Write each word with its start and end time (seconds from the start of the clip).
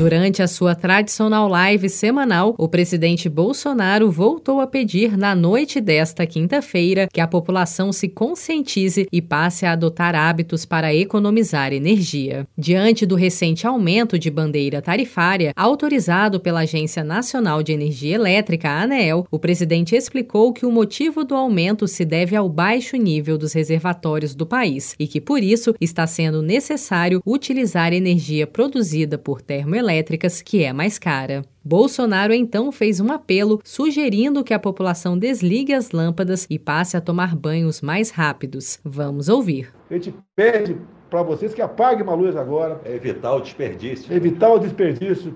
Durante 0.00 0.42
a 0.42 0.48
sua 0.48 0.74
tradicional 0.74 1.46
live 1.46 1.86
semanal, 1.90 2.54
o 2.56 2.66
presidente 2.66 3.28
Bolsonaro 3.28 4.10
voltou 4.10 4.58
a 4.58 4.66
pedir 4.66 5.14
na 5.14 5.34
noite 5.34 5.78
desta 5.78 6.24
quinta-feira 6.24 7.06
que 7.12 7.20
a 7.20 7.28
população 7.28 7.92
se 7.92 8.08
conscientize 8.08 9.06
e 9.12 9.20
passe 9.20 9.66
a 9.66 9.72
adotar 9.72 10.14
hábitos 10.14 10.64
para 10.64 10.94
economizar 10.94 11.74
energia. 11.74 12.48
Diante 12.56 13.04
do 13.04 13.14
recente 13.14 13.66
aumento 13.66 14.18
de 14.18 14.30
bandeira 14.30 14.80
tarifária 14.80 15.52
autorizado 15.54 16.40
pela 16.40 16.60
Agência 16.60 17.04
Nacional 17.04 17.62
de 17.62 17.72
Energia 17.72 18.14
Elétrica, 18.14 18.70
ANEEL, 18.70 19.26
o 19.30 19.38
presidente 19.38 19.94
explicou 19.94 20.54
que 20.54 20.64
o 20.64 20.72
motivo 20.72 21.24
do 21.24 21.34
aumento 21.34 21.86
se 21.86 22.06
deve 22.06 22.34
ao 22.34 22.48
baixo 22.48 22.96
nível 22.96 23.36
dos 23.36 23.52
reservatórios 23.52 24.34
do 24.34 24.46
país 24.46 24.94
e 24.98 25.06
que, 25.06 25.20
por 25.20 25.42
isso, 25.42 25.74
está 25.78 26.06
sendo 26.06 26.40
necessário 26.40 27.20
utilizar 27.26 27.92
energia 27.92 28.46
produzida 28.46 29.18
por 29.18 29.42
termoelétricas 29.42 29.89
elétricas, 29.90 30.40
que 30.40 30.62
é 30.62 30.72
mais 30.72 30.98
cara. 30.98 31.44
Bolsonaro 31.62 32.32
então 32.32 32.72
fez 32.72 33.00
um 33.00 33.12
apelo 33.12 33.60
sugerindo 33.64 34.42
que 34.44 34.54
a 34.54 34.58
população 34.58 35.18
desligue 35.18 35.74
as 35.74 35.90
lâmpadas 35.90 36.46
e 36.48 36.58
passe 36.58 36.96
a 36.96 37.00
tomar 37.00 37.36
banhos 37.36 37.80
mais 37.80 38.10
rápidos. 38.10 38.80
Vamos 38.84 39.28
ouvir. 39.28 39.72
A 39.90 39.94
gente 39.94 40.14
pede 40.34 40.76
para 41.10 41.22
vocês 41.22 41.52
que 41.52 41.60
apaguem 41.60 42.02
uma 42.02 42.14
luz 42.14 42.36
agora. 42.36 42.80
É 42.84 42.94
evitar 42.94 43.34
o 43.34 43.40
desperdício. 43.40 44.12
Evitar 44.14 44.52
o 44.52 44.58
desperdício. 44.58 45.34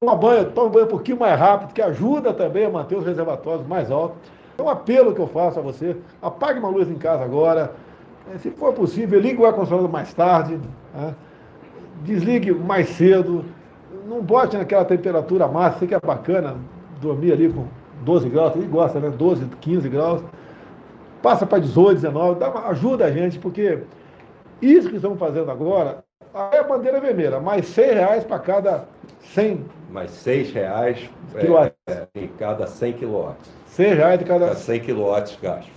Toma 0.00 0.16
banho, 0.16 0.50
toma 0.52 0.70
banho 0.70 0.86
um 0.86 0.90
pouquinho 0.90 1.18
mais 1.18 1.38
rápido, 1.38 1.74
que 1.74 1.82
ajuda 1.82 2.32
também 2.32 2.66
a 2.66 2.70
manter 2.70 2.96
os 2.96 3.04
reservatórios 3.04 3.66
mais 3.66 3.90
altos. 3.90 4.18
É 4.56 4.62
um 4.62 4.68
apelo 4.68 5.14
que 5.14 5.20
eu 5.20 5.26
faço 5.26 5.58
a 5.58 5.62
você. 5.62 5.96
Apague 6.22 6.58
uma 6.58 6.68
luz 6.68 6.88
em 6.88 6.96
casa 6.96 7.24
agora. 7.24 7.74
Se 8.38 8.50
for 8.50 8.72
possível, 8.72 9.18
ligue 9.18 9.40
o 9.40 9.46
ar-condicionado 9.46 9.88
mais 9.88 10.14
tarde. 10.14 10.60
Né? 10.94 11.14
Desligue 12.00 12.52
mais 12.52 12.88
cedo, 12.90 13.44
não 14.06 14.22
bote 14.22 14.56
naquela 14.56 14.84
temperatura 14.84 15.46
máxima, 15.46 15.78
sei 15.78 15.88
que 15.88 15.94
é 15.94 16.00
bacana 16.00 16.56
dormir 17.00 17.32
ali 17.32 17.52
com 17.52 17.66
12 18.02 18.28
graus, 18.28 18.56
ele 18.56 18.66
gosta, 18.66 18.98
né? 18.98 19.10
12, 19.10 19.46
15 19.60 19.88
graus. 19.88 20.22
Passa 21.22 21.46
para 21.46 21.58
18, 21.58 21.96
19, 21.96 22.40
dá 22.40 22.50
uma, 22.50 22.68
ajuda 22.68 23.04
a 23.04 23.10
gente, 23.10 23.38
porque 23.38 23.80
isso 24.60 24.88
que 24.88 24.96
estamos 24.96 25.18
fazendo 25.18 25.50
agora 25.50 26.02
é 26.52 26.58
a 26.58 26.62
bandeira 26.62 27.00
vermelha, 27.00 27.40
mais 27.40 27.66
100 27.66 27.94
reais 27.94 28.24
para 28.24 28.38
cada 28.38 28.84
100. 29.34 29.64
Mais 29.90 30.10
6 30.10 30.52
reais 30.52 31.10
é, 31.86 32.06
em 32.14 32.28
cada 32.28 32.66
100 32.66 32.92
quilowatts. 32.94 33.50
6 33.66 33.96
reais 33.96 34.18
de 34.18 34.24
cada... 34.24 34.46
cada 34.46 34.56
100 34.56 34.80
quilowatts 34.80 35.38
gastos. 35.40 35.72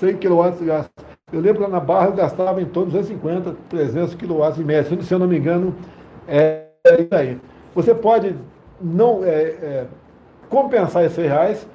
100 0.00 0.16
quilowatts 0.16 0.60
gastos. 0.60 1.15
Eu 1.32 1.40
lembro 1.40 1.56
que 1.56 1.62
lá 1.64 1.68
na 1.68 1.80
Barra 1.80 2.06
eu 2.06 2.12
gastava 2.12 2.62
em 2.62 2.66
torno 2.66 2.92
de 2.92 2.98
250, 2.98 3.56
300 3.68 4.14
quilowatts 4.14 4.60
em 4.60 4.64
média. 4.64 5.02
Se 5.02 5.12
eu 5.12 5.18
não 5.18 5.26
me 5.26 5.36
engano, 5.36 5.74
é 6.28 6.68
isso 7.00 7.12
aí. 7.12 7.40
Você 7.74 7.92
pode 7.92 8.36
não 8.80 9.24
é, 9.24 9.30
é, 9.30 9.86
compensar 10.48 11.04
esses 11.04 11.18
reais 11.18 11.66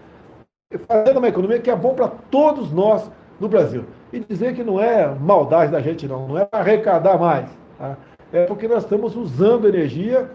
fazendo 0.88 1.18
uma 1.18 1.28
economia 1.28 1.60
que 1.60 1.70
é 1.70 1.76
bom 1.76 1.94
para 1.94 2.08
todos 2.08 2.72
nós 2.72 3.12
no 3.42 3.50
Brasil. 3.50 3.84
E 4.14 4.22
dizer 4.22 4.56
que 4.56 4.64
não 4.64 4.80
é 4.80 5.14
maldade 5.14 5.70
da 5.70 5.82
gente, 5.82 6.08
não, 6.08 6.30
não 6.30 6.38
é 6.38 6.48
arrecadar 6.50 7.18
mais. 7.18 7.50
Tá? 7.78 7.98
É 8.32 8.46
porque 8.46 8.70
nós 8.70 8.84
estamos 8.84 9.18
usando 9.18 9.68
energia 9.68 10.32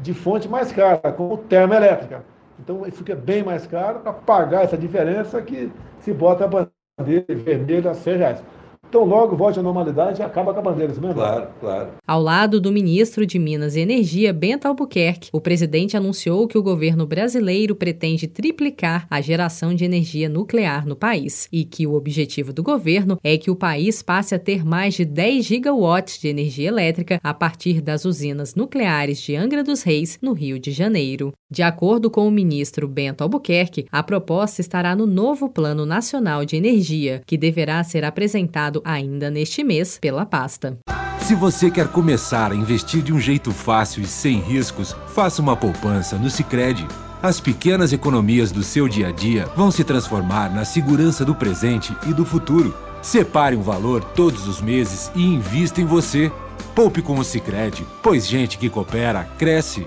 de 0.00 0.12
fonte 0.12 0.48
mais 0.48 0.72
cara, 0.72 1.12
como 1.12 1.36
termoelétrica. 1.36 2.24
Então 2.58 2.82
fica 2.90 3.14
bem 3.14 3.44
mais 3.44 3.64
caro 3.64 4.00
para 4.00 4.12
pagar 4.12 4.64
essa 4.64 4.76
diferença 4.76 5.40
que 5.40 5.70
se 6.00 6.12
bota 6.12 6.46
a 6.46 6.48
bandeira 6.48 6.75
vermelha 6.98 7.90
a 7.90 7.94
100 7.94 8.16
reais. 8.16 8.42
Então, 8.88 9.04
logo 9.04 9.36
volte 9.36 9.58
à 9.58 9.62
normalidade 9.62 10.20
e 10.20 10.24
acaba 10.24 10.54
com 10.54 10.60
a 10.60 10.62
bandeira, 10.62 10.92
isso 10.92 11.00
mesmo? 11.00 11.16
Claro, 11.16 11.48
claro. 11.60 11.88
Ao 12.06 12.22
lado 12.22 12.60
do 12.60 12.70
ministro 12.70 13.26
de 13.26 13.38
Minas 13.38 13.74
e 13.74 13.80
Energia, 13.80 14.32
Bento 14.32 14.66
Albuquerque, 14.66 15.28
o 15.32 15.40
presidente 15.40 15.96
anunciou 15.96 16.46
que 16.46 16.56
o 16.56 16.62
governo 16.62 17.04
brasileiro 17.04 17.74
pretende 17.74 18.28
triplicar 18.28 19.06
a 19.10 19.20
geração 19.20 19.74
de 19.74 19.84
energia 19.84 20.28
nuclear 20.28 20.86
no 20.86 20.94
país 20.94 21.48
e 21.52 21.64
que 21.64 21.86
o 21.86 21.94
objetivo 21.94 22.52
do 22.52 22.62
governo 22.62 23.18
é 23.24 23.36
que 23.36 23.50
o 23.50 23.56
país 23.56 24.02
passe 24.02 24.34
a 24.34 24.38
ter 24.38 24.64
mais 24.64 24.94
de 24.94 25.04
10 25.04 25.44
gigawatts 25.44 26.20
de 26.20 26.28
energia 26.28 26.68
elétrica 26.68 27.20
a 27.22 27.34
partir 27.34 27.80
das 27.80 28.04
usinas 28.04 28.54
nucleares 28.54 29.20
de 29.20 29.34
Angra 29.34 29.64
dos 29.64 29.82
Reis, 29.82 30.18
no 30.22 30.32
Rio 30.32 30.58
de 30.58 30.70
Janeiro. 30.70 31.32
De 31.48 31.62
acordo 31.62 32.10
com 32.10 32.26
o 32.26 32.30
ministro 32.30 32.88
Bento 32.88 33.22
Albuquerque, 33.22 33.86
a 33.92 34.02
proposta 34.02 34.60
estará 34.60 34.96
no 34.96 35.06
novo 35.06 35.48
Plano 35.48 35.86
Nacional 35.86 36.44
de 36.44 36.56
Energia, 36.56 37.22
que 37.24 37.38
deverá 37.38 37.84
ser 37.84 38.04
apresentado 38.04 38.82
ainda 38.84 39.30
neste 39.30 39.62
mês 39.62 39.96
pela 40.00 40.26
pasta. 40.26 40.76
Se 41.20 41.36
você 41.36 41.70
quer 41.70 41.86
começar 41.86 42.50
a 42.50 42.54
investir 42.54 43.00
de 43.00 43.12
um 43.12 43.20
jeito 43.20 43.52
fácil 43.52 44.02
e 44.02 44.06
sem 44.06 44.40
riscos, 44.40 44.96
faça 45.14 45.40
uma 45.40 45.56
poupança 45.56 46.18
no 46.18 46.28
Sicredi. 46.28 46.84
As 47.22 47.40
pequenas 47.40 47.92
economias 47.92 48.50
do 48.50 48.64
seu 48.64 48.88
dia 48.88 49.08
a 49.08 49.12
dia 49.12 49.46
vão 49.56 49.70
se 49.70 49.84
transformar 49.84 50.52
na 50.52 50.64
segurança 50.64 51.24
do 51.24 51.34
presente 51.34 51.96
e 52.08 52.12
do 52.12 52.24
futuro. 52.24 52.74
Separe 53.00 53.54
um 53.54 53.62
valor 53.62 54.02
todos 54.02 54.48
os 54.48 54.60
meses 54.60 55.12
e 55.14 55.22
invista 55.22 55.80
em 55.80 55.84
você. 55.84 56.30
Poupe 56.74 57.00
com 57.00 57.16
o 57.20 57.24
Sicredi, 57.24 57.86
pois 58.02 58.26
gente 58.26 58.58
que 58.58 58.68
coopera 58.68 59.22
cresce. 59.38 59.86